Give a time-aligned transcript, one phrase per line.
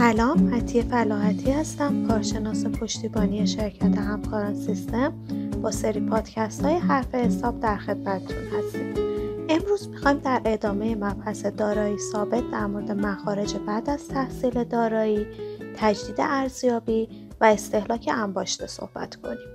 [0.00, 2.08] سلام حتی فلاحتی هستم.
[2.08, 5.12] کارشناس پشتیبانی شرکت همکاران سیستم.
[5.62, 8.94] با سری پادکست های حرف حساب در خدمتتون هستیم.
[9.48, 15.26] امروز می‌خوایم در ادامه مبحث دارایی ثابت در مورد مخارج بعد از تحصیل دارایی
[15.76, 17.08] تجدید ارزیابی
[17.40, 19.48] و استهلاک انباشته صحبت کنیم.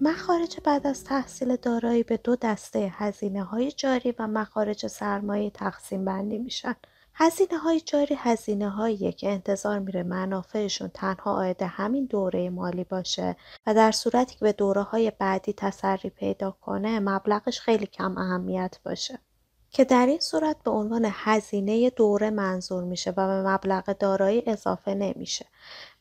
[0.00, 6.04] مخارج بعد از تحصیل دارایی به دو دسته هزینه های جاری و مخارج سرمایه تقسیم
[6.04, 6.74] بندی میشن.
[7.16, 13.36] هزینه های جاری هزینه هایی که انتظار میره منافعشون تنها آید همین دوره مالی باشه
[13.66, 18.78] و در صورتی که به دوره های بعدی تسری پیدا کنه مبلغش خیلی کم اهمیت
[18.84, 19.18] باشه.
[19.74, 24.94] که در این صورت به عنوان هزینه دوره منظور میشه و به مبلغ دارایی اضافه
[24.94, 25.46] نمیشه.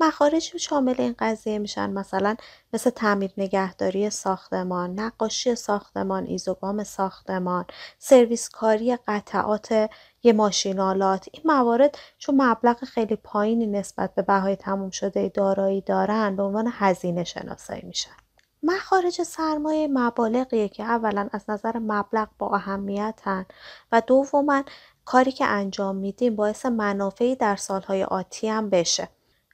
[0.00, 2.36] مخارج شامل این قضیه میشن مثلا
[2.72, 7.64] مثل تعمیر نگهداری ساختمان نقاشی ساختمان ایزوگام ساختمان
[7.98, 9.90] سرویس کاری قطعات
[10.22, 16.36] یه ماشینالات این موارد چون مبلغ خیلی پایینی نسبت به بهای تموم شده دارایی دارن
[16.36, 18.29] به عنوان هزینه شناسایی میشن.
[18.62, 23.46] مخارج سرمایه مبالغیه که اولا از نظر مبلغ با اهمیتن
[23.92, 24.64] و دوما
[25.04, 29.08] کاری که انجام میدیم باعث منافعی در سالهای آتی هم بشه.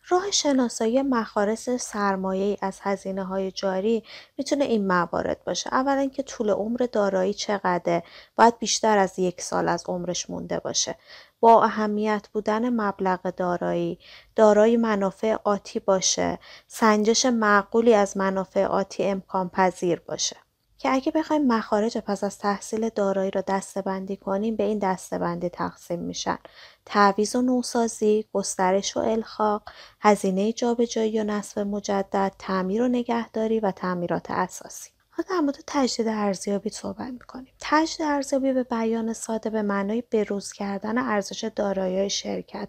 [0.09, 4.03] راه شناسایی مخارج سرمایه از هزینه های جاری
[4.39, 5.75] می‌تونه این موارد باشه.
[5.75, 8.03] اولا که طول عمر دارایی چقدره؟
[8.37, 10.99] باید بیشتر از یک سال از عمرش مونده باشه.
[11.41, 13.99] با اهمیت بودن مبلغ دارایی
[14.37, 16.39] دارای منافع آتی باشه.
[16.67, 20.46] سنجش معقولی از منافع آتی امکان پذیر باشه.
[20.79, 25.19] که اگه بخوایم مخارج پس از تحصیل دارایی را دسته بندی کنیم به این دسته
[25.19, 26.39] بندی تقسیم میشن
[26.85, 29.63] تعویض و نوسازی، گسترش و الحاق،
[30.01, 34.96] هزینه جابجایی و نصب مجدد، تعمیر و نگهداری و تعمیرات اساسی.
[35.17, 37.53] حالا در مورد تجدید ارزیابی صحبت می‌کنیم.
[37.61, 42.69] تجدید ارزیابی به بیان ساده به معنای بروز کردن ارزش دارایی شرکت.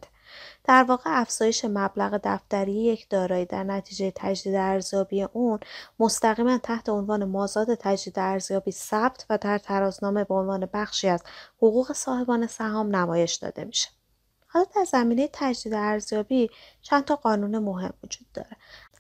[0.63, 5.59] در واقع افزایش مبلغ دفتری یک دارایی در نتیجه تجدید ارزیابی اون
[5.99, 11.23] مستقیما تحت عنوان مازاد تجدید ارزیابی ثبت و در ترازنامه به عنوان بخشی از
[11.57, 13.89] حقوق صاحبان سهام نمایش داده میشه.
[14.47, 16.49] حالا در زمینه تجدید ارزیابی
[16.81, 18.57] چند تا قانون مهم وجود داره.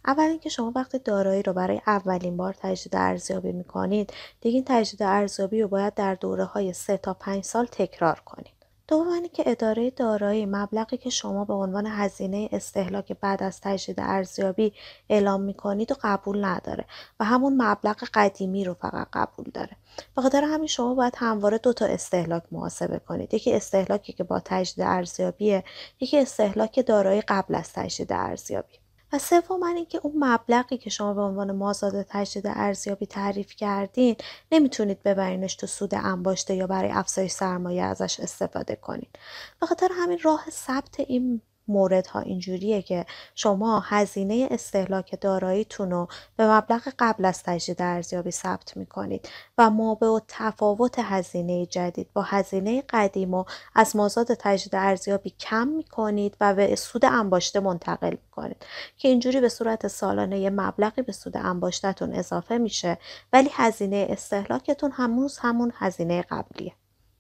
[0.07, 5.03] اول اینکه شما وقتی دارایی رو برای اولین بار تجدید ارزیابی می‌کنید دیگه این تجدید
[5.03, 8.57] ارزیابی رو باید در دوره های 3 تا 5 سال تکرار کنید.
[8.87, 14.73] دوم که اداره دارایی مبلغی که شما به عنوان هزینه استهلاک بعد از تجدید ارزیابی
[15.09, 16.85] اعلام می‌کنید و قبول نداره
[17.19, 19.77] و همون مبلغ قدیمی رو فقط قبول داره.
[20.15, 23.33] به خاطر همین شما باید همواره دو تا استهلاک محاسبه کنید.
[23.33, 25.63] یکی استهلاکی که با تجدید ارزیابیه
[25.99, 28.86] یکی استهلاک دارایی قبل از تجدید ارزیابی.
[29.13, 34.15] و سوم اینکه اون مبلغی که شما به عنوان مازاد تجدید ارزیابی تعریف کردین
[34.51, 39.19] نمی‌تونید ببرینش تو سود انباشته یا برای افزایش سرمایه ازش استفاده کنید
[39.59, 43.05] به خاطر همین راه ثبت این موردها اینجوریه که
[43.35, 49.95] شما هزینه استهلاک داراییتون رو به مبلغ قبل از تجدید ارزیابی ثبت می‌کنید و ما
[49.95, 53.43] به تفاوت هزینه جدید با هزینه قدیم و
[53.75, 58.65] از مازاد تجدید ارزیابی کم می‌کنید و به سود انباشته منتقل می‌کنید
[58.97, 62.97] که اینجوری به صورت سالانه یه مبلغی به سود انباشتهتون اضافه میشه
[63.33, 66.73] ولی هزینه استهلاکتون هموز همون هزینه قبلیه.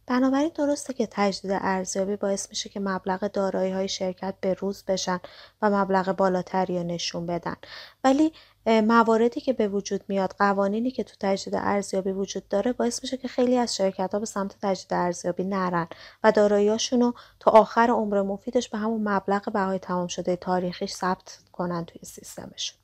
[0.07, 5.19] بنابراین درسته که تجدید ارزیابی باعث میشه که مبلغ دارایی های شرکت به روز بشن
[5.61, 7.55] و مبلغ بالاتری رو نشون بدن.
[8.03, 8.33] ولی
[8.65, 13.27] مواردی که به وجود میاد قوانینی که تو تجدید ارزیابی وجود داره باعث میشه که
[13.27, 15.87] خیلی از شرکت ها به سمت تجدید ارزیابی نرن
[16.23, 21.39] و داراییاشون رو تا آخر عمر مفیدش به همون مبلغ بهای تمام شده تاریخیش ثبت
[21.51, 22.77] کنن توی سیستمشون.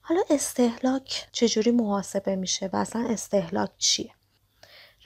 [0.00, 4.17] حالا استهلاک چجوری محاسبه میشه و اصلا استهلاک چیه؟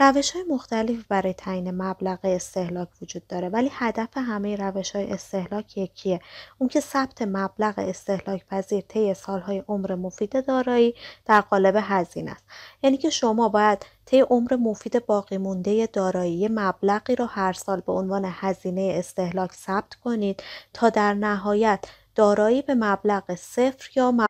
[0.01, 5.79] روش های مختلفی برای تعیین مبلغ استهلاک وجود داره ولی هدف همه روش های استهلاک
[5.79, 6.21] یکیه.
[6.59, 10.95] اون که ثبت مبلغ استهلاک پذیر طی سالهای عمر مفید دارایی
[11.27, 12.45] در قالب هزینه است.
[12.83, 17.93] یعنی که شما باید طی عمر مفید باقی مونده دارایی مبلغی رو هر سال به
[17.93, 20.43] عنوان هزینه استهلاک ثبت کنید
[20.73, 21.85] تا در نهایت
[22.15, 24.27] دارایی به مبلغ صفر یا مبلغ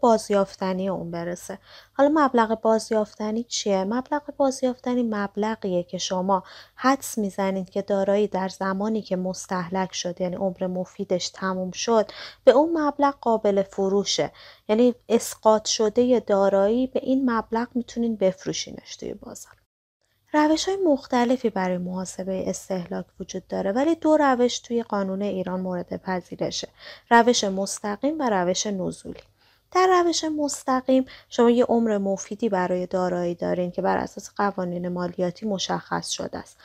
[0.00, 1.58] بازیافتنی اون برسه.
[1.92, 6.42] حالا مبلغ بازیافتنی چیه؟ مبلغ بازیافتنی مبلغیه که شما
[6.74, 12.10] حدس می‌زنید که دارایی در زمانی که مستحلک شد یعنی عمر مفیدش تموم شد
[12.44, 14.32] به اون مبلغ قابل فروشه.
[14.68, 19.52] یعنی اسقاط شده دارایی به این مبلغ می‌تونین بفروشینش توی بازار.
[20.32, 25.96] روش های مختلفی برای محاسبه استهلاک وجود داره ولی دو روش توی قانون ایران مورد
[25.96, 26.68] پذیرشه.
[27.10, 29.20] روش مستقیم و روش نزولی.
[29.72, 35.46] در روش مستقیم شما یه عمر مفیدی برای دارایی دارین که بر اساس قوانین مالیاتی
[35.46, 36.56] مشخص شده است.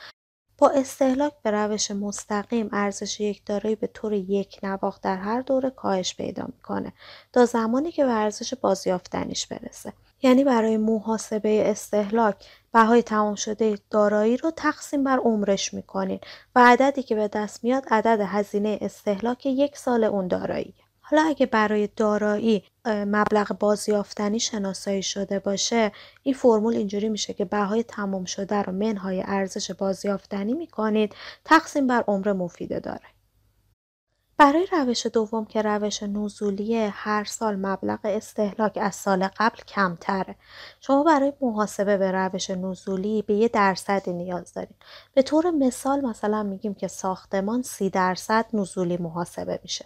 [0.58, 5.70] با استهلاک به روش مستقیم ارزش یک دارایی به طور یک نواخت در هر دوره
[5.70, 6.92] کاهش پیدا می‌کنه
[7.32, 9.92] تا زمانی که به ارزش بازیافتنیش برسه.
[10.22, 12.36] یعنی برای محاسبه استهلاک
[12.72, 16.20] بهای تمام شده دارایی رو تقسیم بر عمرش می‌کنین
[16.54, 21.46] و عددی که به دست میاد عدد هزینه استهلاک یک سال اون دارایی حالا اگه
[21.46, 25.92] برای دارایی مبلغ بازیافتنی شناسایی شده باشه
[26.22, 31.14] این فرمول اینجوری میشه که بهای تمام شده رو منهای ارزش بازیافتنی می‌کنید
[31.44, 33.14] تقسیم بر عمر مفید داره.
[34.36, 40.36] برای روش دوم که روش نزولی هر سال مبلغ استهلاک از سال قبل کمتره.
[40.80, 44.76] شما برای محاسبه به روش نزولی به یه درصدی نیاز دارید.
[45.14, 49.84] به طور مثال مثلا میگیم که ساختمان سی درصد نزولی محاسبه میشه.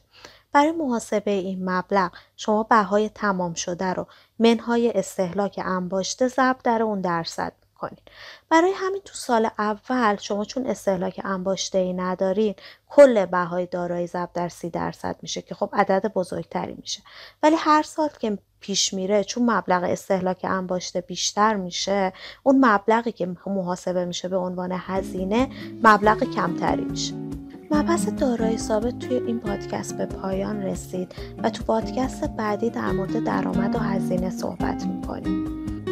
[0.58, 4.06] برای محاسبه این مبلغ شما بهای تمام شده رو
[4.38, 8.02] منهای استهلاک انباشته ضرب در اون درصد کنید
[8.48, 12.54] برای همین تو سال اول شما چون استهلاک انباشته ای ندارین
[12.88, 17.02] کل بهای دارایی ضرب در سی درصد میشه که خب عدد بزرگتری میشه.
[17.42, 22.12] ولی هر سال که پیش میره چون مبلغ استهلاک انباشته بیشتر میشه
[22.42, 25.48] اون مبلغی که محاسبه میشه به عنوان هزینه
[25.82, 27.27] مبلغ کمتری میشه.
[27.70, 33.24] مبحث دارایی ثابت توی این پادکست به پایان رسید و تو پادکست بعدی در مورد
[33.24, 35.44] درآمد و هزینه صحبت می‌کنیم.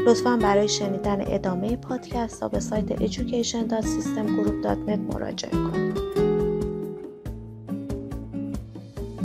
[0.07, 6.16] لطفا برای شنیدن ادامه پادکست ها به سایت education.systemgroup.net مراجعه کنید.